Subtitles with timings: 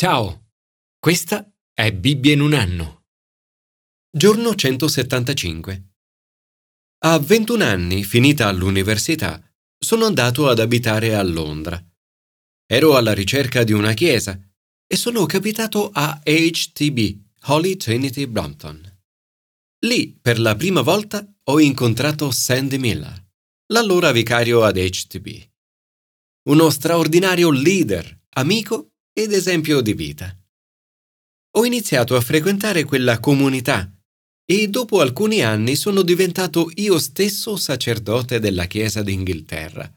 [0.00, 0.52] Ciao,
[1.00, 3.06] questa è Bibbia in un anno.
[4.08, 5.94] Giorno 175.
[6.98, 9.42] A 21 anni, finita l'università,
[9.76, 11.84] sono andato ad abitare a Londra.
[12.64, 14.40] Ero alla ricerca di una chiesa
[14.86, 19.00] e sono capitato a HTB, Holy Trinity Brompton.
[19.80, 23.20] Lì, per la prima volta, ho incontrato Sandy Miller,
[23.72, 25.26] l'allora vicario ad HTB.
[26.50, 30.36] Uno straordinario leader, amico ed esempio di vita.
[31.56, 33.92] Ho iniziato a frequentare quella comunità
[34.44, 39.92] e dopo alcuni anni sono diventato io stesso sacerdote della Chiesa d'Inghilterra.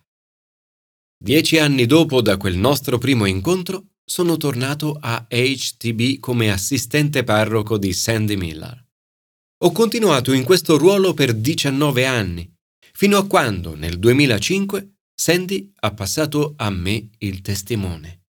[1.23, 7.77] Dieci anni dopo da quel nostro primo incontro sono tornato a HTB come assistente parroco
[7.77, 8.85] di Sandy Miller.
[9.63, 12.51] Ho continuato in questo ruolo per 19 anni,
[12.93, 18.20] fino a quando, nel 2005, Sandy ha passato a me il testimone.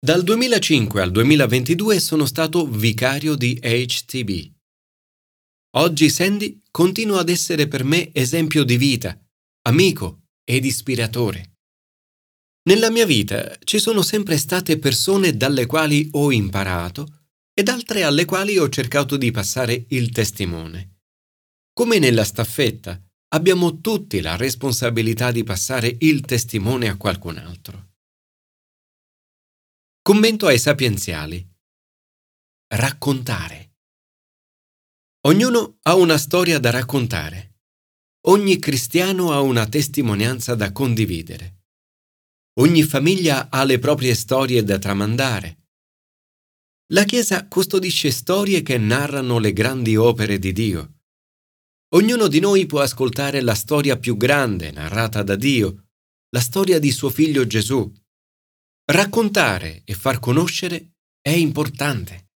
[0.00, 4.52] Dal 2005 al 2022 sono stato vicario di HTB.
[5.76, 9.20] Oggi Sandy continua ad essere per me esempio di vita,
[9.62, 11.56] amico ed ispiratore.
[12.68, 18.24] Nella mia vita ci sono sempre state persone dalle quali ho imparato ed altre alle
[18.24, 21.00] quali ho cercato di passare il testimone.
[21.72, 23.02] Come nella staffetta,
[23.34, 27.87] abbiamo tutti la responsabilità di passare il testimone a qualcun altro.
[30.08, 31.46] Commento ai sapienziali.
[32.68, 33.74] Raccontare.
[35.26, 37.58] Ognuno ha una storia da raccontare.
[38.28, 41.64] Ogni cristiano ha una testimonianza da condividere.
[42.60, 45.66] Ogni famiglia ha le proprie storie da tramandare.
[46.94, 51.00] La Chiesa custodisce storie che narrano le grandi opere di Dio.
[51.96, 55.88] Ognuno di noi può ascoltare la storia più grande narrata da Dio,
[56.30, 57.92] la storia di suo figlio Gesù.
[58.90, 62.30] Raccontare e far conoscere è importante.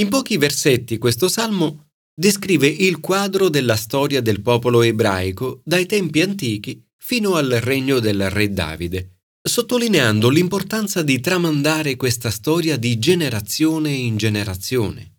[0.00, 6.22] In pochi versetti questo salmo descrive il quadro della storia del popolo ebraico dai tempi
[6.22, 13.90] antichi fino al regno del re Davide sottolineando l'importanza di tramandare questa storia di generazione
[13.90, 15.16] in generazione.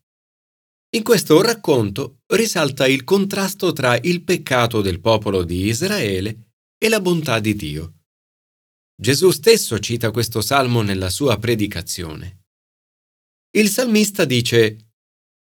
[0.95, 7.01] In questo racconto risalta il contrasto tra il peccato del popolo di Israele e la
[7.01, 8.02] bontà di Dio.
[9.03, 12.45] Gesù stesso cita questo salmo nella sua predicazione.
[13.51, 14.93] Il salmista dice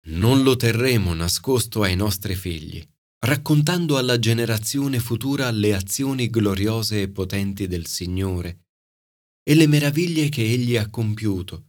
[0.08, 2.86] Non lo terremo nascosto ai nostri figli,
[3.24, 8.66] raccontando alla generazione futura le azioni gloriose e potenti del Signore
[9.42, 11.68] e le meraviglie che egli ha compiuto.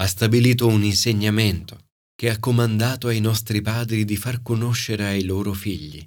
[0.00, 5.52] Ha stabilito un insegnamento che ha comandato ai nostri padri di far conoscere ai loro
[5.52, 6.04] figli.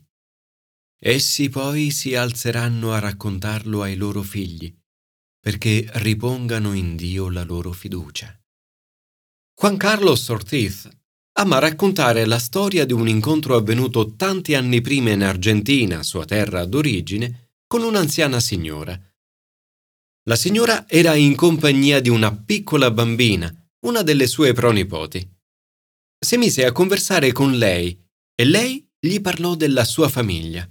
[1.05, 4.73] Essi poi si alzeranno a raccontarlo ai loro figli,
[5.39, 8.33] perché ripongano in Dio la loro fiducia.
[9.59, 10.87] Juan Carlos Ortiz
[11.33, 16.63] ama raccontare la storia di un incontro avvenuto tanti anni prima in Argentina, sua terra
[16.65, 18.97] d'origine, con un'anziana signora
[20.25, 25.29] la signora era in compagnia di una piccola bambina, una delle sue pronipoti.
[26.17, 28.01] Si mise a conversare con lei
[28.33, 30.65] e lei gli parlò della sua famiglia.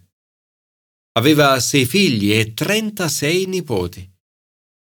[1.13, 4.11] Aveva sei figli e 36 nipoti.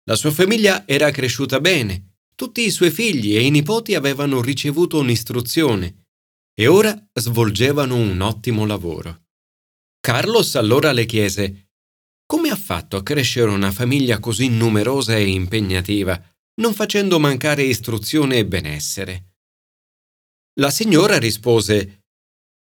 [0.06, 5.00] La sua famiglia era cresciuta bene, tutti i suoi figli e i nipoti avevano ricevuto
[5.00, 6.06] un'istruzione
[6.54, 9.26] e ora svolgevano un ottimo lavoro.
[10.00, 11.68] Carlos allora le chiese
[12.28, 16.22] come ha fatto a crescere una famiglia così numerosa e impegnativa,
[16.56, 19.36] non facendo mancare istruzione e benessere?
[20.60, 21.97] La signora rispose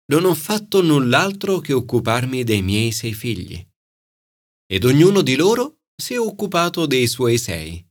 [0.10, 3.64] Non ho fatto null'altro che occuparmi dei miei sei figli.
[4.66, 7.86] Ed ognuno di loro si è occupato dei suoi sei.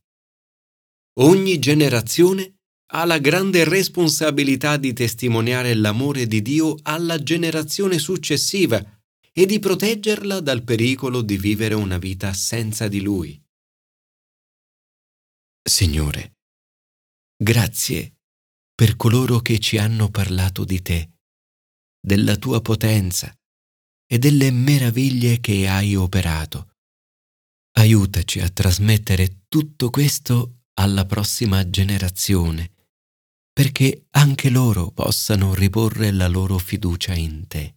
[1.19, 2.59] Ogni generazione
[2.91, 8.83] ha la grande responsabilità di testimoniare l'amore di Dio alla generazione successiva
[9.31, 13.41] e di proteggerla dal pericolo di vivere una vita senza di Lui.
[15.61, 16.37] Signore,
[17.37, 18.15] grazie
[18.73, 21.18] per coloro che ci hanno parlato di te,
[21.99, 23.33] della tua potenza
[24.05, 26.77] e delle meraviglie che hai operato.
[27.77, 32.71] Aiutaci a trasmettere tutto questo alla prossima generazione,
[33.51, 37.75] perché anche loro possano riporre la loro fiducia in te.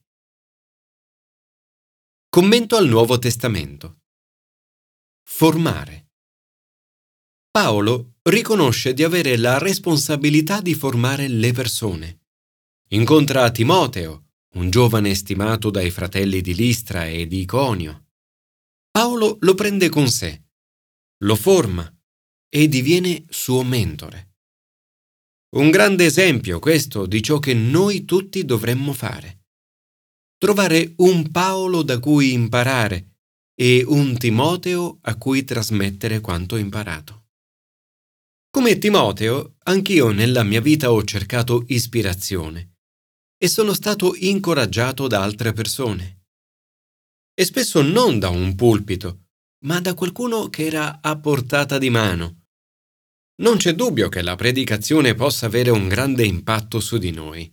[2.29, 3.99] Commento al Nuovo Testamento.
[5.29, 6.11] Formare.
[7.51, 12.22] Paolo riconosce di avere la responsabilità di formare le persone.
[12.93, 18.09] Incontra Timoteo, un giovane stimato dai fratelli di Listra e di Iconio.
[18.91, 20.49] Paolo lo prende con sé,
[21.25, 21.91] lo forma,
[22.51, 24.35] e diviene suo mentore.
[25.57, 29.47] Un grande esempio questo di ciò che noi tutti dovremmo fare.
[30.37, 33.21] Trovare un Paolo da cui imparare
[33.55, 37.29] e un Timoteo a cui trasmettere quanto imparato.
[38.51, 42.72] Come Timoteo, anch'io nella mia vita ho cercato ispirazione
[43.43, 46.27] e sono stato incoraggiato da altre persone.
[47.35, 49.31] E spesso non da un pulpito,
[49.65, 52.45] ma da qualcuno che era a portata di mano.
[53.43, 57.53] Non c'è dubbio che la predicazione possa avere un grande impatto su di noi,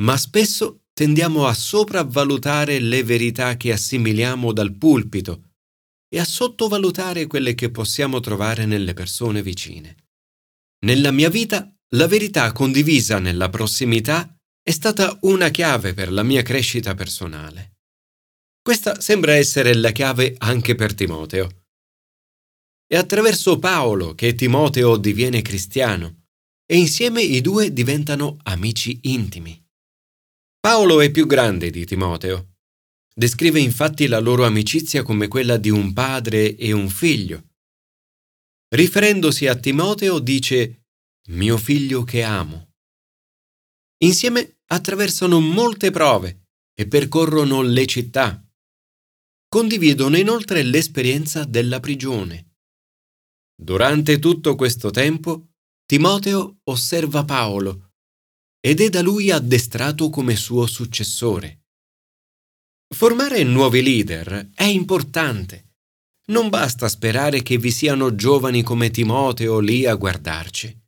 [0.00, 5.52] ma spesso tendiamo a sopravvalutare le verità che assimiliamo dal pulpito
[6.10, 9.96] e a sottovalutare quelle che possiamo trovare nelle persone vicine.
[10.84, 16.42] Nella mia vita, la verità condivisa nella prossimità è stata una chiave per la mia
[16.42, 17.78] crescita personale.
[18.62, 21.64] Questa sembra essere la chiave anche per Timoteo.
[22.86, 26.26] È attraverso Paolo che Timoteo diviene cristiano
[26.66, 29.60] e insieme i due diventano amici intimi.
[30.60, 32.56] Paolo è più grande di Timoteo.
[33.14, 37.48] Descrive infatti la loro amicizia come quella di un padre e un figlio.
[38.68, 40.84] Riferendosi a Timoteo dice
[41.28, 42.69] mio figlio che amo.
[44.02, 48.42] Insieme attraversano molte prove e percorrono le città.
[49.46, 52.54] Condividono inoltre l'esperienza della prigione.
[53.54, 55.48] Durante tutto questo tempo,
[55.84, 57.90] Timoteo osserva Paolo
[58.58, 61.64] ed è da lui addestrato come suo successore.
[62.94, 65.74] Formare nuovi leader è importante.
[66.28, 70.79] Non basta sperare che vi siano giovani come Timoteo lì a guardarci.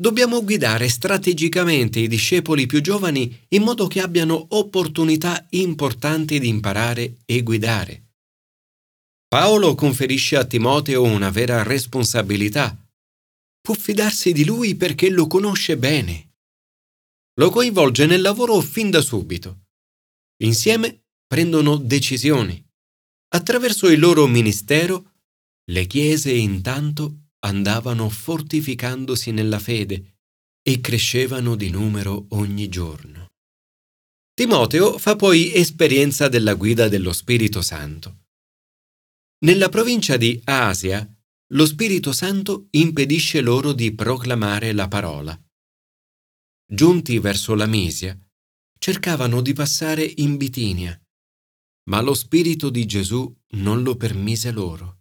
[0.00, 7.18] Dobbiamo guidare strategicamente i discepoli più giovani in modo che abbiano opportunità importanti di imparare
[7.26, 8.04] e guidare.
[9.28, 12.74] Paolo conferisce a Timoteo una vera responsabilità.
[13.60, 16.28] Può fidarsi di lui perché lo conosce bene
[17.40, 19.68] lo coinvolge nel lavoro fin da subito.
[20.42, 22.62] Insieme prendono decisioni.
[23.28, 25.12] Attraverso il loro ministero,
[25.70, 30.18] le chiese intanto andavano fortificandosi nella fede
[30.62, 33.28] e crescevano di numero ogni giorno.
[34.34, 38.26] Timoteo fa poi esperienza della guida dello Spirito Santo.
[39.44, 41.06] Nella provincia di Asia,
[41.52, 45.38] lo Spirito Santo impedisce loro di proclamare la parola
[46.72, 48.16] giunti verso la Misia,
[48.78, 50.96] cercavano di passare in Bitinia,
[51.88, 54.99] ma lo Spirito di Gesù non lo permise loro.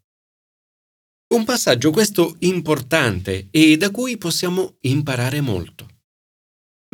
[1.32, 5.88] Un passaggio questo importante e da cui possiamo imparare molto.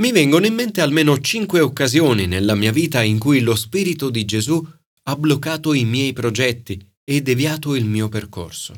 [0.01, 4.25] Mi vengono in mente almeno cinque occasioni nella mia vita in cui lo Spirito di
[4.25, 4.61] Gesù
[5.03, 8.73] ha bloccato i miei progetti e deviato il mio percorso.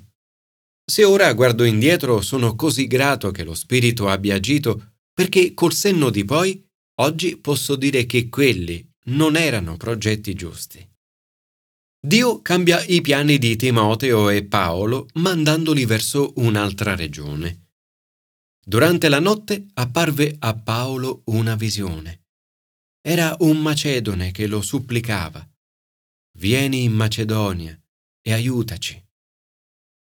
[0.86, 6.12] Se ora guardo indietro sono così grato che lo Spirito abbia agito perché col senno
[6.12, 6.64] di poi
[7.00, 10.87] oggi posso dire che quelli non erano progetti giusti.
[12.00, 17.70] Dio cambia i piani di Timoteo e Paolo mandandoli verso un'altra regione.
[18.64, 22.26] Durante la notte apparve a Paolo una visione.
[23.02, 25.48] Era un macedone che lo supplicava.
[26.38, 27.80] Vieni in Macedonia
[28.22, 29.04] e aiutaci.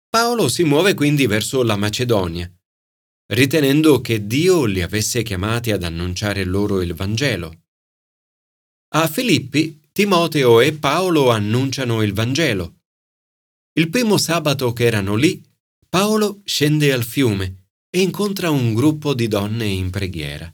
[0.09, 2.51] Paolo si muove quindi verso la Macedonia
[3.31, 7.65] ritenendo che Dio li avesse chiamati ad annunciare loro il Vangelo.
[8.95, 12.83] A Filippi, Timoteo e Paolo annunciano il Vangelo.
[13.73, 15.43] Il primo sabato che erano lì,
[15.89, 20.49] Paolo scende al fiume e incontra un gruppo di donne in preghiera.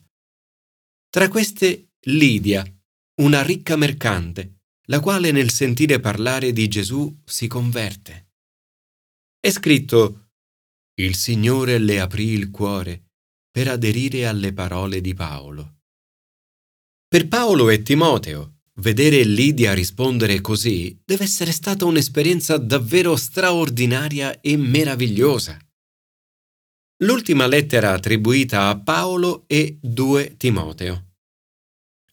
[1.12, 2.66] Tra queste Lidia,
[3.22, 8.32] una ricca mercante, la quale nel sentire parlare di Gesù si converte.
[9.40, 10.30] È scritto
[10.96, 13.12] il Signore le aprì il cuore
[13.52, 15.82] per aderire alle parole di Paolo.
[17.08, 24.58] Per Paolo e Timoteo, vedere Lidia rispondere così deve essere stata un'esperienza davvero straordinaria e
[24.58, 25.58] meravigliosa.
[27.04, 31.14] L'ultima lettera attribuita a Paolo è 2 Timoteo.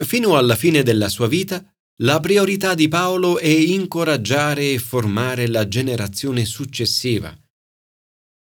[0.05, 1.65] Fino alla fine della sua vita,
[2.03, 7.37] la priorità di Paolo è incoraggiare e formare la generazione successiva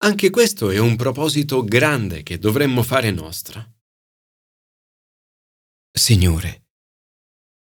[0.00, 3.78] anche questo è un proposito grande che dovremmo fare nostro.
[5.90, 6.67] Signore,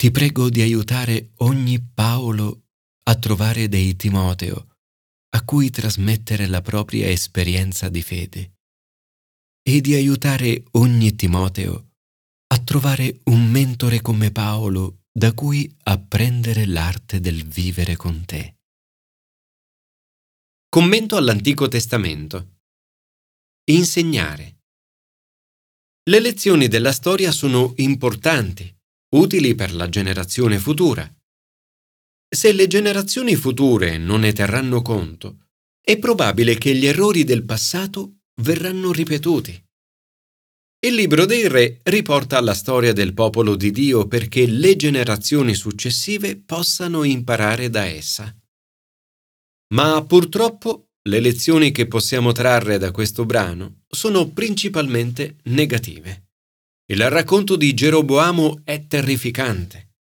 [0.00, 2.66] ti prego di aiutare ogni Paolo
[3.08, 4.76] a trovare dei Timoteo
[5.30, 8.52] a cui trasmettere la propria esperienza di fede
[9.60, 11.94] e di aiutare ogni Timoteo
[12.46, 18.58] a trovare un mentore come Paolo da cui apprendere l'arte del vivere con te.
[20.68, 22.60] Commento all'Antico Testamento.
[23.64, 24.60] Insegnare.
[26.04, 28.77] Le lezioni della storia sono importanti,
[29.10, 31.10] utili per la generazione futura.
[32.30, 35.46] Se le generazioni future non ne terranno conto,
[35.80, 39.64] è probabile che gli errori del passato verranno ripetuti.
[40.80, 46.36] Il libro dei re riporta la storia del popolo di Dio perché le generazioni successive
[46.36, 48.32] possano imparare da essa.
[49.74, 56.27] Ma purtroppo le lezioni che possiamo trarre da questo brano sono principalmente negative.
[56.90, 59.96] Il racconto di Geroboamo è terrificante.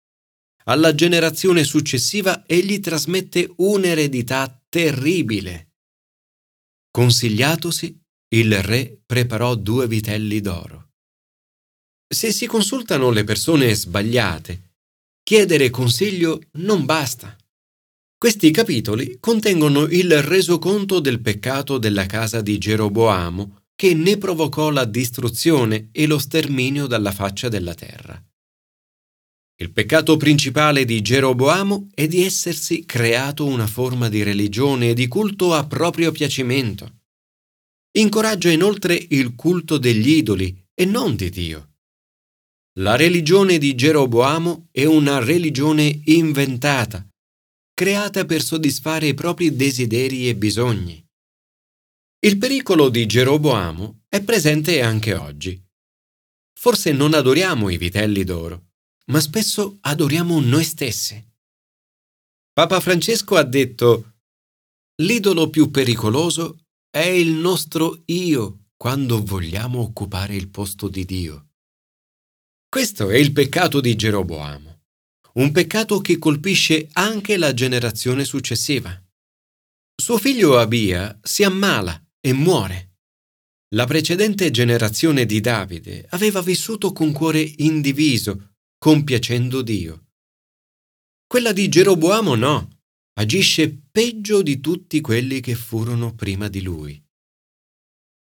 [0.64, 5.74] Alla generazione successiva egli trasmette un'eredità terribile.
[6.90, 7.94] Consigliatosi,
[8.34, 10.92] il re preparò due vitelli d'oro.
[12.08, 14.76] Se si consultano le persone sbagliate,
[15.22, 17.36] chiedere consiglio non basta.
[18.16, 24.84] Questi capitoli contengono il resoconto del peccato della casa di Geroboamo che ne provocò la
[24.84, 28.20] distruzione e lo sterminio dalla faccia della terra.
[29.60, 35.06] Il peccato principale di Geroboamo è di essersi creato una forma di religione e di
[35.06, 37.02] culto a proprio piacimento.
[37.98, 41.74] Incoraggia inoltre il culto degli idoli e non di Dio.
[42.80, 47.06] La religione di Geroboamo è una religione inventata
[47.74, 51.07] creata per soddisfare i propri desideri e bisogni.
[52.20, 55.62] Il pericolo di Geroboamo è presente anche oggi.
[56.58, 58.70] Forse non adoriamo i vitelli d'oro,
[59.06, 61.24] ma spesso adoriamo noi stessi.
[62.52, 64.16] Papa Francesco ha detto
[65.02, 71.50] L'idolo più pericoloso è il nostro io quando vogliamo occupare il posto di Dio.
[72.68, 74.68] Questo è il peccato di Geroboamo
[75.38, 78.90] un peccato che colpisce anche la generazione successiva.
[79.94, 82.96] Suo figlio Abia si ammala e muore.
[83.74, 90.06] La precedente generazione di Davide aveva vissuto con cuore indiviso, compiacendo Dio.
[91.26, 92.80] Quella di Geroboamo no,
[93.18, 97.02] agisce peggio di tutti quelli che furono prima di lui.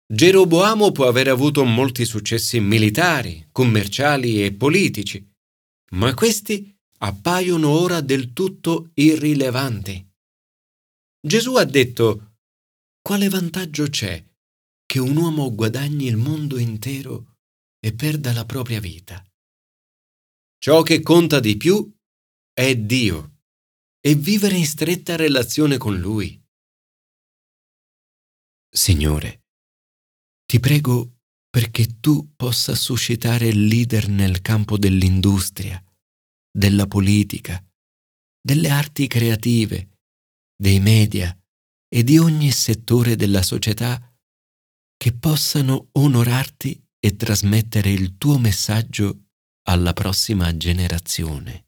[0.07, 5.23] Geroboamo può aver avuto molti successi militari, commerciali e politici,
[5.91, 10.07] ma questi appaiono ora del tutto irrilevanti.
[11.21, 12.34] Gesù ha detto,
[13.05, 14.19] quale vantaggio c'è
[14.83, 17.35] che un uomo guadagni il mondo intero
[17.79, 19.23] e perda la propria vita?
[20.57, 21.87] Ciò che conta di più
[22.51, 23.41] è Dio
[23.99, 26.43] e vivere in stretta relazione con Lui.
[28.67, 29.43] Signore,
[30.43, 35.79] ti prego perché tu possa suscitare leader nel campo dell'industria,
[36.49, 37.63] della politica,
[38.41, 39.99] delle arti creative,
[40.55, 41.39] dei media
[41.95, 44.13] e di ogni settore della società
[44.97, 49.27] che possano onorarti e trasmettere il tuo messaggio
[49.69, 51.67] alla prossima generazione.